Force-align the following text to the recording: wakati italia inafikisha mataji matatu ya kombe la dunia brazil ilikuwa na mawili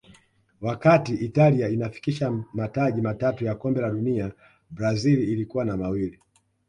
wakati 0.61 1.13
italia 1.13 1.69
inafikisha 1.69 2.31
mataji 2.53 3.01
matatu 3.01 3.45
ya 3.45 3.55
kombe 3.55 3.81
la 3.81 3.89
dunia 3.89 4.31
brazil 4.71 5.19
ilikuwa 5.29 5.65
na 5.65 5.77
mawili 5.77 6.19